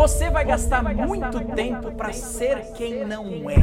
você 0.00 0.30
vai 0.30 0.46
gastar 0.46 0.82
muito 0.82 1.44
tempo 1.54 1.92
para 1.92 2.10
ser 2.10 2.72
quem 2.72 3.04
não 3.04 3.50
é. 3.50 3.56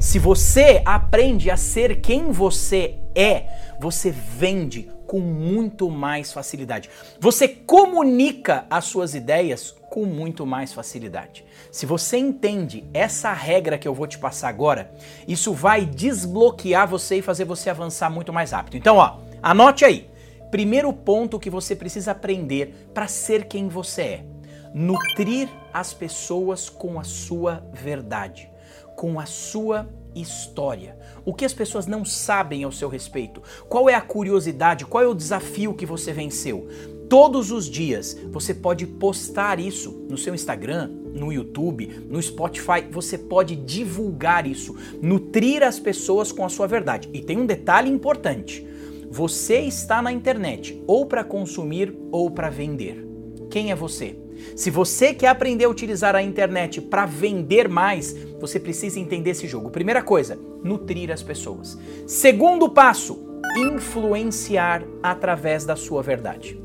Se 0.00 0.16
você 0.16 0.80
aprende 0.84 1.50
a 1.50 1.56
ser 1.56 2.00
quem 2.00 2.30
você 2.30 2.94
é, 3.12 3.46
você 3.80 4.12
vende 4.12 4.88
com 5.04 5.18
muito 5.18 5.90
mais 5.90 6.32
facilidade. 6.32 6.88
Você 7.18 7.48
comunica 7.48 8.66
as 8.70 8.84
suas 8.84 9.16
ideias 9.16 9.74
com 9.90 10.06
muito 10.06 10.46
mais 10.46 10.72
facilidade. 10.72 11.44
Se 11.72 11.86
você 11.86 12.18
entende 12.18 12.84
essa 12.94 13.32
regra 13.32 13.76
que 13.76 13.88
eu 13.88 13.94
vou 13.94 14.06
te 14.06 14.18
passar 14.18 14.48
agora, 14.48 14.92
isso 15.26 15.52
vai 15.52 15.84
desbloquear 15.84 16.86
você 16.86 17.16
e 17.16 17.22
fazer 17.22 17.46
você 17.46 17.68
avançar 17.68 18.08
muito 18.08 18.32
mais 18.32 18.52
rápido. 18.52 18.76
Então, 18.76 18.98
ó, 18.98 19.18
anote 19.42 19.84
aí. 19.84 20.08
Primeiro 20.52 20.92
ponto 20.92 21.40
que 21.40 21.50
você 21.50 21.74
precisa 21.74 22.12
aprender 22.12 22.90
para 22.94 23.08
ser 23.08 23.46
quem 23.46 23.66
você 23.66 24.02
é: 24.02 24.31
nutrir 24.74 25.48
as 25.72 25.92
pessoas 25.92 26.68
com 26.68 26.98
a 26.98 27.04
sua 27.04 27.62
verdade, 27.72 28.50
com 28.96 29.18
a 29.18 29.26
sua 29.26 29.88
história. 30.14 30.96
O 31.24 31.32
que 31.32 31.44
as 31.44 31.54
pessoas 31.54 31.86
não 31.86 32.04
sabem 32.04 32.64
ao 32.64 32.72
seu 32.72 32.88
respeito? 32.88 33.42
Qual 33.68 33.88
é 33.88 33.94
a 33.94 34.00
curiosidade? 34.00 34.84
Qual 34.84 35.02
é 35.02 35.06
o 35.06 35.14
desafio 35.14 35.74
que 35.74 35.86
você 35.86 36.12
venceu? 36.12 36.68
Todos 37.08 37.50
os 37.50 37.66
dias 37.66 38.16
você 38.30 38.54
pode 38.54 38.86
postar 38.86 39.60
isso 39.60 40.06
no 40.08 40.16
seu 40.16 40.34
Instagram, 40.34 40.88
no 41.14 41.32
YouTube, 41.32 42.06
no 42.08 42.22
Spotify. 42.22 42.82
Você 42.90 43.18
pode 43.18 43.54
divulgar 43.56 44.46
isso, 44.46 44.74
nutrir 45.00 45.62
as 45.62 45.78
pessoas 45.78 46.32
com 46.32 46.44
a 46.44 46.48
sua 46.48 46.66
verdade. 46.66 47.10
E 47.12 47.20
tem 47.20 47.38
um 47.38 47.46
detalhe 47.46 47.90
importante: 47.90 48.66
você 49.10 49.60
está 49.60 50.00
na 50.00 50.10
internet 50.10 50.82
ou 50.86 51.04
para 51.04 51.22
consumir 51.22 51.94
ou 52.10 52.30
para 52.30 52.48
vender. 52.48 53.11
Quem 53.52 53.70
é 53.70 53.74
você? 53.74 54.16
Se 54.56 54.70
você 54.70 55.12
quer 55.12 55.26
aprender 55.26 55.66
a 55.66 55.68
utilizar 55.68 56.16
a 56.16 56.22
internet 56.22 56.80
para 56.80 57.04
vender 57.04 57.68
mais, 57.68 58.16
você 58.40 58.58
precisa 58.58 58.98
entender 58.98 59.28
esse 59.28 59.46
jogo. 59.46 59.68
Primeira 59.68 60.02
coisa, 60.02 60.38
nutrir 60.64 61.10
as 61.12 61.22
pessoas. 61.22 61.78
Segundo 62.06 62.70
passo, 62.70 63.22
influenciar 63.54 64.82
através 65.02 65.66
da 65.66 65.76
sua 65.76 66.02
verdade. 66.02 66.58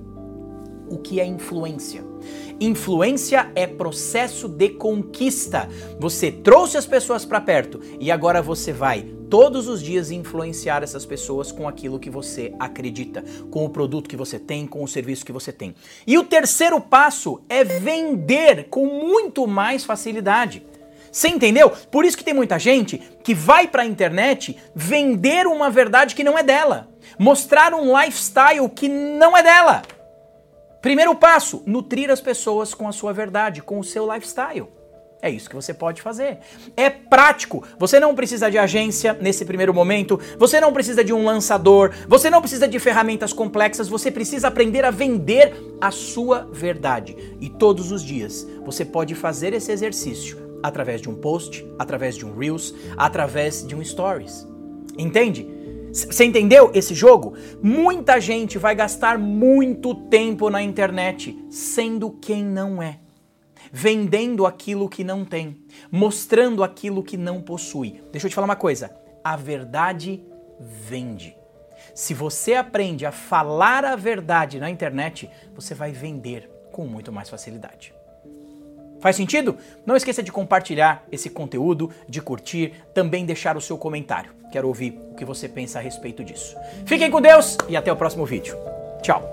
O 0.90 0.98
que 0.98 1.20
é 1.20 1.26
influência? 1.26 2.06
Influência 2.58 3.52
é 3.54 3.68
processo 3.68 4.48
de 4.48 4.70
conquista. 4.70 5.68
Você 6.00 6.32
trouxe 6.32 6.78
as 6.78 6.86
pessoas 6.86 7.26
para 7.26 7.42
perto 7.42 7.82
e 8.00 8.10
agora 8.10 8.42
você 8.42 8.72
vai 8.72 9.17
todos 9.30 9.68
os 9.68 9.82
dias 9.82 10.12
influenciar 10.12 10.84
essas 10.84 11.06
pessoas 11.06 11.52
com 11.52 11.68
aquilo 11.68 12.00
que 12.00 12.10
você 12.10 12.54
acredita, 12.60 13.24
com 13.52 13.66
o 13.66 13.70
produto 13.70 14.10
que 14.10 14.16
você 14.16 14.40
tem, 14.40 14.66
com 14.66 14.84
o 14.84 14.88
serviço 14.88 15.26
que 15.26 15.32
você 15.32 15.52
tem. 15.52 15.76
E 16.06 16.18
o 16.18 16.24
terceiro 16.24 16.80
passo 16.80 17.42
é 17.50 17.64
vender 17.64 18.68
com 18.70 18.86
muito 18.86 19.46
mais 19.48 19.84
facilidade. 19.84 20.64
Você 21.12 21.30
entendeu? 21.30 21.72
Por 21.92 22.06
isso 22.06 22.18
que 22.18 22.24
tem 22.24 22.34
muita 22.34 22.60
gente 22.60 23.02
que 23.24 23.34
vai 23.34 23.68
para 23.68 23.82
a 23.84 23.86
internet 23.86 24.58
vender 24.76 25.48
uma 25.48 25.70
verdade 25.70 26.14
que 26.14 26.24
não 26.24 26.38
é 26.38 26.44
dela, 26.44 26.90
mostrar 27.18 27.74
um 27.74 27.98
lifestyle 28.00 28.70
que 28.70 28.88
não 28.88 29.36
é 29.36 29.42
dela. 29.42 29.82
Primeiro 30.82 31.16
passo: 31.16 31.64
nutrir 31.66 32.12
as 32.12 32.22
pessoas 32.22 32.74
com 32.74 32.88
a 32.88 32.92
sua 32.92 33.14
verdade, 33.14 33.62
com 33.62 33.80
o 33.80 33.84
seu 33.84 34.12
lifestyle. 34.14 34.68
É 35.22 35.30
isso 35.30 35.50
que 35.50 35.56
você 35.56 35.74
pode 35.74 36.02
fazer. 36.02 36.38
É 36.76 36.90
prático. 36.90 37.64
Você 37.80 38.00
não 38.00 38.14
precisa 38.14 38.52
de 38.52 38.58
agência 38.58 39.18
nesse 39.20 39.44
primeiro 39.46 39.74
momento, 39.74 40.20
você 40.38 40.62
não 40.62 40.72
precisa 40.72 41.04
de 41.04 41.12
um 41.12 41.26
lançador, 41.26 41.92
você 42.08 42.30
não 42.30 42.40
precisa 42.40 42.68
de 42.68 42.78
ferramentas 42.80 43.34
complexas, 43.34 43.90
você 43.90 44.12
precisa 44.12 44.48
aprender 44.48 44.86
a 44.86 44.92
vender 44.92 45.54
a 45.82 45.90
sua 45.90 46.48
verdade. 46.52 47.18
E 47.42 47.50
todos 47.50 47.92
os 47.92 48.04
dias 48.04 48.48
você 48.64 48.86
pode 48.86 49.16
fazer 49.16 49.54
esse 49.54 49.72
exercício 49.72 50.38
através 50.62 51.02
de 51.02 51.10
um 51.10 51.16
post, 51.16 51.66
através 51.80 52.16
de 52.16 52.26
um 52.26 52.38
Reels, 52.38 52.74
através 52.96 53.66
de 53.66 53.76
um 53.76 53.84
Stories. 53.84 54.48
Entende? 54.98 55.48
Você 55.92 56.26
entendeu 56.26 56.70
esse 56.76 56.94
jogo? 56.94 57.34
Muita 57.62 58.20
gente 58.20 58.58
vai 58.60 58.76
gastar 58.76 59.18
muito 59.18 59.96
tempo 59.96 60.50
na 60.50 60.62
internet 60.62 61.38
sendo 61.50 62.12
quem 62.12 62.44
não 62.44 62.84
é 62.84 63.00
vendendo 63.72 64.46
aquilo 64.46 64.90
que 64.90 65.04
não 65.04 65.26
tem, 65.26 65.58
mostrando 65.92 66.64
aquilo 66.64 67.04
que 67.04 67.18
não 67.18 67.42
possui. 67.42 68.02
Deixa 68.12 68.28
eu 68.28 68.30
te 68.30 68.36
falar 68.36 68.48
uma 68.48 68.56
coisa: 68.56 68.96
a 69.24 69.36
verdade 69.36 70.24
vende. 70.60 71.36
Se 71.94 72.14
você 72.14 72.54
aprende 72.54 73.06
a 73.06 73.12
falar 73.12 73.86
a 73.86 73.96
verdade 73.96 74.60
na 74.60 74.70
internet, 74.70 75.30
você 75.56 75.74
vai 75.74 75.92
vender 75.92 76.50
com 76.72 76.86
muito 76.86 77.12
mais 77.12 77.30
facilidade. 77.30 77.94
Faz 79.00 79.16
sentido? 79.16 79.58
Não 79.86 79.96
esqueça 79.96 80.24
de 80.24 80.32
compartilhar 80.32 81.04
esse 81.12 81.30
conteúdo, 81.30 81.92
de 82.10 82.22
curtir, 82.22 82.74
também 82.94 83.26
deixar 83.26 83.56
o 83.56 83.62
seu 83.62 83.78
comentário. 83.78 84.32
Quero 84.52 84.68
ouvir 84.68 85.00
o 85.12 85.16
que 85.16 85.26
você 85.26 85.48
pensa 85.48 85.80
a 85.80 85.82
respeito 85.82 86.24
disso. 86.24 86.56
Fiquem 86.86 87.12
com 87.12 87.22
Deus 87.22 87.58
e 87.70 87.78
até 87.78 87.92
o 87.92 87.96
próximo 87.96 88.26
vídeo. 88.26 88.58
Tchau! 89.02 89.30